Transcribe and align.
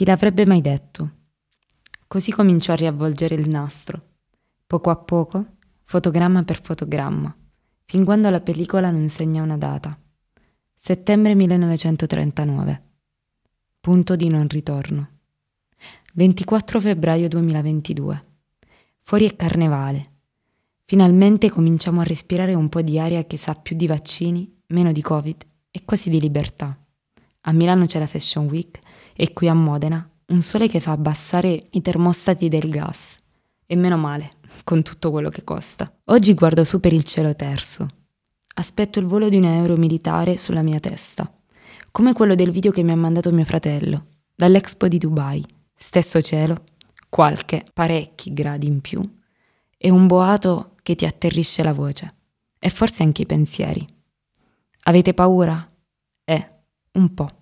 Chi 0.00 0.06
l'avrebbe 0.06 0.46
mai 0.46 0.62
detto? 0.62 1.10
Così 2.06 2.32
cominciò 2.32 2.72
a 2.72 2.76
riavvolgere 2.76 3.34
il 3.34 3.50
nastro. 3.50 4.02
Poco 4.66 4.88
a 4.88 4.96
poco, 4.96 5.56
fotogramma 5.84 6.42
per 6.42 6.62
fotogramma, 6.62 7.36
fin 7.84 8.06
quando 8.06 8.30
la 8.30 8.40
pellicola 8.40 8.90
non 8.90 9.06
segna 9.10 9.42
una 9.42 9.58
data. 9.58 9.94
Settembre 10.74 11.34
1939. 11.34 12.82
Punto 13.78 14.16
di 14.16 14.30
non 14.30 14.48
ritorno. 14.48 15.10
24 16.14 16.80
febbraio 16.80 17.28
2022. 17.28 18.22
Fuori 19.02 19.28
è 19.28 19.36
carnevale. 19.36 20.12
Finalmente 20.86 21.50
cominciamo 21.50 22.00
a 22.00 22.04
respirare 22.04 22.54
un 22.54 22.70
po' 22.70 22.80
di 22.80 22.98
aria 22.98 23.26
che 23.26 23.36
sa 23.36 23.52
più 23.52 23.76
di 23.76 23.86
vaccini, 23.86 24.50
meno 24.68 24.92
di 24.92 25.02
Covid 25.02 25.46
e 25.70 25.84
quasi 25.84 26.08
di 26.08 26.18
libertà. 26.18 26.74
A 27.42 27.52
Milano 27.52 27.84
c'è 27.84 27.98
la 27.98 28.06
Fashion 28.06 28.46
Week 28.46 28.80
e 29.14 29.32
qui 29.32 29.48
a 29.48 29.54
Modena 29.54 30.10
un 30.30 30.42
sole 30.42 30.68
che 30.68 30.80
fa 30.80 30.92
abbassare 30.92 31.64
i 31.70 31.82
termostati 31.82 32.48
del 32.48 32.70
gas. 32.70 33.16
E 33.66 33.76
meno 33.76 33.96
male, 33.96 34.32
con 34.64 34.82
tutto 34.82 35.10
quello 35.10 35.28
che 35.28 35.44
costa. 35.44 35.92
Oggi 36.06 36.34
guardo 36.34 36.64
su 36.64 36.80
per 36.80 36.92
il 36.92 37.04
cielo 37.04 37.34
terzo. 37.34 37.86
Aspetto 38.54 38.98
il 38.98 39.06
volo 39.06 39.28
di 39.28 39.36
un 39.36 39.44
aereo 39.44 39.76
militare 39.76 40.36
sulla 40.36 40.62
mia 40.62 40.80
testa, 40.80 41.32
come 41.90 42.12
quello 42.12 42.34
del 42.34 42.50
video 42.50 42.72
che 42.72 42.82
mi 42.82 42.90
ha 42.90 42.96
mandato 42.96 43.30
mio 43.30 43.44
fratello, 43.44 44.06
dall'Expo 44.34 44.88
di 44.88 44.98
Dubai. 44.98 45.44
Stesso 45.74 46.20
cielo, 46.20 46.64
qualche, 47.08 47.64
parecchi 47.72 48.32
gradi 48.32 48.66
in 48.66 48.80
più, 48.80 49.00
e 49.76 49.90
un 49.90 50.06
boato 50.06 50.72
che 50.82 50.94
ti 50.94 51.06
atterrisce 51.06 51.62
la 51.62 51.72
voce, 51.72 52.14
e 52.58 52.70
forse 52.70 53.02
anche 53.02 53.22
i 53.22 53.26
pensieri. 53.26 53.84
Avete 54.82 55.14
paura? 55.14 55.66
Eh, 56.24 56.48
un 56.92 57.14
po'. 57.14 57.39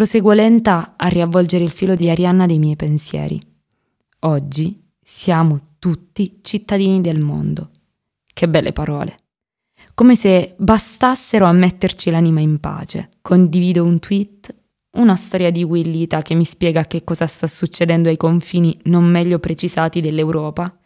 Proseguo 0.00 0.32
lenta 0.32 0.94
a 0.96 1.08
riavvolgere 1.08 1.62
il 1.62 1.70
filo 1.70 1.94
di 1.94 2.08
Arianna 2.08 2.46
dei 2.46 2.58
miei 2.58 2.74
pensieri. 2.74 3.38
Oggi 4.20 4.82
siamo 4.98 5.74
tutti 5.78 6.38
cittadini 6.40 7.02
del 7.02 7.20
mondo. 7.20 7.68
Che 8.32 8.48
belle 8.48 8.72
parole. 8.72 9.16
Come 9.92 10.16
se 10.16 10.54
bastassero 10.56 11.44
a 11.44 11.52
metterci 11.52 12.10
l'anima 12.10 12.40
in 12.40 12.60
pace. 12.60 13.10
Condivido 13.20 13.84
un 13.84 13.98
tweet, 13.98 14.54
una 14.92 15.16
storia 15.16 15.50
di 15.50 15.64
Willita 15.64 16.22
che 16.22 16.34
mi 16.34 16.46
spiega 16.46 16.86
che 16.86 17.04
cosa 17.04 17.26
sta 17.26 17.46
succedendo 17.46 18.08
ai 18.08 18.16
confini 18.16 18.74
non 18.84 19.04
meglio 19.04 19.38
precisati 19.38 20.00
dell'Europa 20.00 20.79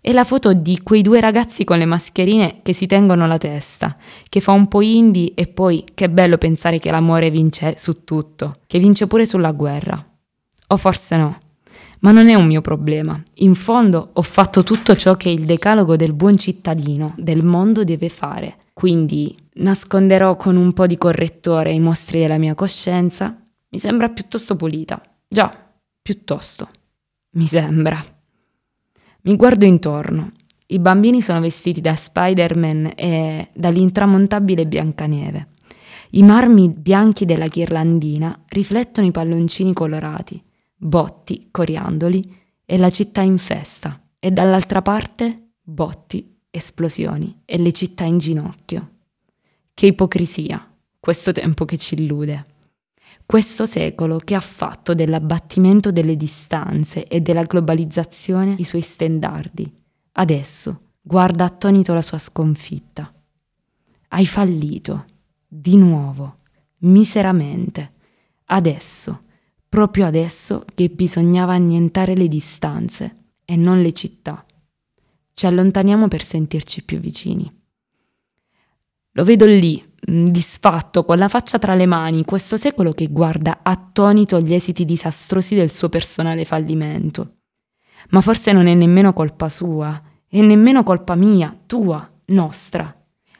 e 0.00 0.12
la 0.12 0.24
foto 0.24 0.52
di 0.52 0.80
quei 0.82 1.02
due 1.02 1.20
ragazzi 1.20 1.64
con 1.64 1.78
le 1.78 1.84
mascherine 1.84 2.60
che 2.62 2.72
si 2.72 2.86
tengono 2.86 3.26
la 3.26 3.38
testa, 3.38 3.96
che 4.28 4.40
fa 4.40 4.52
un 4.52 4.66
po' 4.68 4.80
indie 4.80 5.32
e 5.34 5.46
poi 5.46 5.84
che 5.94 6.08
bello 6.08 6.38
pensare 6.38 6.78
che 6.78 6.90
l'amore 6.90 7.30
vince 7.30 7.74
su 7.76 8.04
tutto, 8.04 8.60
che 8.66 8.78
vince 8.78 9.06
pure 9.06 9.26
sulla 9.26 9.52
guerra. 9.52 10.02
O 10.68 10.76
forse 10.76 11.16
no. 11.16 11.36
Ma 12.00 12.12
non 12.12 12.28
è 12.28 12.34
un 12.34 12.46
mio 12.46 12.62
problema. 12.62 13.20
In 13.36 13.54
fondo 13.54 14.10
ho 14.14 14.22
fatto 14.22 14.62
tutto 14.62 14.96
ciò 14.96 15.16
che 15.16 15.28
il 15.28 15.44
decalogo 15.44 15.96
del 15.96 16.14
buon 16.14 16.38
cittadino 16.38 17.14
del 17.18 17.44
mondo 17.44 17.84
deve 17.84 18.08
fare. 18.08 18.56
Quindi 18.72 19.36
nasconderò 19.54 20.36
con 20.36 20.56
un 20.56 20.72
po' 20.72 20.86
di 20.86 20.96
correttore 20.96 21.72
i 21.72 21.80
mostri 21.80 22.20
della 22.20 22.38
mia 22.38 22.54
coscienza. 22.54 23.36
Mi 23.68 23.78
sembra 23.78 24.08
piuttosto 24.08 24.56
pulita. 24.56 25.00
Già, 25.28 25.52
piuttosto. 26.00 26.68
Mi 27.32 27.46
sembra. 27.46 28.02
Mi 29.22 29.36
guardo 29.36 29.66
intorno. 29.66 30.32
I 30.68 30.78
bambini 30.78 31.20
sono 31.20 31.40
vestiti 31.40 31.82
da 31.82 31.94
Spider-Man 31.94 32.92
e 32.96 33.48
dall'intramontabile 33.52 34.66
Biancaneve. 34.66 35.48
I 36.12 36.22
marmi 36.22 36.70
bianchi 36.70 37.26
della 37.26 37.48
ghirlandina 37.48 38.44
riflettono 38.48 39.06
i 39.06 39.10
palloncini 39.10 39.74
colorati, 39.74 40.42
botti, 40.74 41.48
coriandoli 41.50 42.34
e 42.64 42.78
la 42.78 42.88
città 42.88 43.20
in 43.20 43.36
festa. 43.36 44.00
E 44.18 44.30
dall'altra 44.30 44.80
parte 44.80 45.50
botti, 45.62 46.38
esplosioni 46.50 47.42
e 47.44 47.58
le 47.58 47.72
città 47.72 48.04
in 48.04 48.16
ginocchio. 48.16 48.88
Che 49.74 49.86
ipocrisia, 49.86 50.66
questo 50.98 51.32
tempo 51.32 51.66
che 51.66 51.76
ci 51.76 51.94
illude 51.94 52.44
questo 53.26 53.66
secolo 53.66 54.18
che 54.18 54.34
ha 54.34 54.40
fatto 54.40 54.94
dell'abbattimento 54.94 55.92
delle 55.92 56.16
distanze 56.16 57.06
e 57.06 57.20
della 57.20 57.44
globalizzazione 57.44 58.56
i 58.58 58.64
suoi 58.64 58.80
stendardi. 58.80 59.72
Adesso 60.12 60.80
guarda 61.00 61.44
attonito 61.44 61.94
la 61.94 62.02
sua 62.02 62.18
sconfitta. 62.18 63.12
Hai 64.08 64.26
fallito, 64.26 65.06
di 65.46 65.76
nuovo, 65.76 66.34
miseramente. 66.78 67.92
Adesso, 68.46 69.20
proprio 69.68 70.06
adesso 70.06 70.64
che 70.74 70.88
bisognava 70.88 71.54
annientare 71.54 72.14
le 72.14 72.28
distanze 72.28 73.14
e 73.44 73.56
non 73.56 73.80
le 73.80 73.92
città. 73.92 74.44
Ci 75.32 75.46
allontaniamo 75.46 76.08
per 76.08 76.22
sentirci 76.22 76.82
più 76.84 76.98
vicini. 76.98 77.50
Lo 79.12 79.24
vedo 79.24 79.46
lì, 79.46 79.82
disfatto, 80.10 81.04
con 81.04 81.18
la 81.18 81.28
faccia 81.28 81.58
tra 81.58 81.74
le 81.74 81.86
mani, 81.86 82.24
questo 82.24 82.56
secolo 82.56 82.92
che 82.92 83.06
guarda 83.06 83.60
attonito 83.62 84.40
gli 84.40 84.54
esiti 84.54 84.84
disastrosi 84.84 85.54
del 85.54 85.70
suo 85.70 85.88
personale 85.88 86.44
fallimento. 86.44 87.34
Ma 88.10 88.20
forse 88.20 88.52
non 88.52 88.66
è 88.66 88.74
nemmeno 88.74 89.12
colpa 89.12 89.48
sua, 89.48 90.00
e 90.28 90.42
nemmeno 90.42 90.82
colpa 90.82 91.14
mia, 91.14 91.56
tua, 91.66 92.08
nostra. 92.26 92.92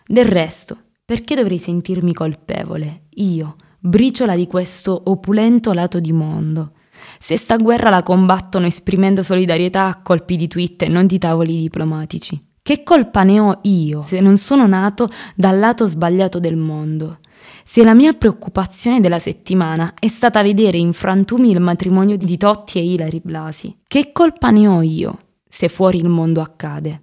Del 0.06 0.26
resto, 0.26 0.76
perché 1.04 1.34
dovrei 1.34 1.58
sentirmi 1.58 2.12
colpevole, 2.12 3.06
io, 3.14 3.56
briciola 3.78 4.36
di 4.36 4.46
questo 4.46 5.00
opulento 5.06 5.72
lato 5.72 5.98
di 5.98 6.12
mondo? 6.12 6.72
Se 7.18 7.36
sta 7.36 7.56
guerra 7.56 7.90
la 7.90 8.02
combattono 8.02 8.66
esprimendo 8.66 9.22
solidarietà 9.22 9.86
a 9.86 10.02
colpi 10.02 10.36
di 10.36 10.48
tweet 10.48 10.82
e 10.82 10.88
non 10.88 11.06
di 11.06 11.18
tavoli 11.18 11.58
diplomatici. 11.60 12.49
Che 12.62 12.82
colpa 12.82 13.22
ne 13.22 13.40
ho 13.40 13.58
io 13.62 14.02
se 14.02 14.20
non 14.20 14.36
sono 14.36 14.66
nato 14.66 15.08
dal 15.34 15.58
lato 15.58 15.86
sbagliato 15.86 16.38
del 16.38 16.56
mondo? 16.56 17.18
Se 17.64 17.82
la 17.82 17.94
mia 17.94 18.12
preoccupazione 18.12 19.00
della 19.00 19.18
settimana 19.18 19.94
è 19.98 20.08
stata 20.08 20.42
vedere 20.42 20.76
in 20.76 20.92
frantumi 20.92 21.50
il 21.50 21.60
matrimonio 21.60 22.16
di 22.16 22.36
Totti 22.36 22.78
e 22.78 22.84
Ilari 22.84 23.20
Blasi, 23.22 23.78
che 23.86 24.12
colpa 24.12 24.50
ne 24.50 24.68
ho 24.68 24.82
io 24.82 25.16
se 25.48 25.68
fuori 25.68 25.98
il 25.98 26.08
mondo 26.08 26.40
accade? 26.42 27.02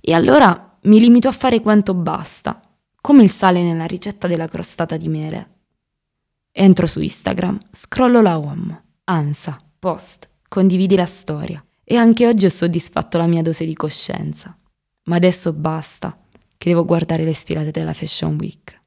E 0.00 0.14
allora 0.14 0.78
mi 0.82 0.98
limito 0.98 1.28
a 1.28 1.32
fare 1.32 1.60
quanto 1.60 1.94
basta, 1.94 2.60
come 3.00 3.22
il 3.22 3.30
sale 3.30 3.62
nella 3.62 3.84
ricetta 3.84 4.26
della 4.26 4.48
crostata 4.48 4.96
di 4.96 5.08
mele. 5.08 5.50
Entro 6.52 6.86
su 6.86 7.00
Instagram, 7.00 7.58
scrollo 7.70 8.22
la 8.22 8.38
home, 8.38 8.84
ansa, 9.04 9.58
post, 9.78 10.28
condividi 10.48 10.96
la 10.96 11.06
storia. 11.06 11.64
E 11.84 11.96
anche 11.96 12.26
oggi 12.26 12.46
ho 12.46 12.50
soddisfatto 12.50 13.18
la 13.18 13.26
mia 13.26 13.42
dose 13.42 13.66
di 13.66 13.74
coscienza. 13.74 14.56
Ma 15.04 15.16
adesso 15.16 15.52
basta, 15.52 16.18
che 16.56 16.70
devo 16.70 16.84
guardare 16.84 17.24
le 17.24 17.34
sfilate 17.34 17.70
della 17.70 17.92
Fashion 17.92 18.36
Week. 18.38 18.80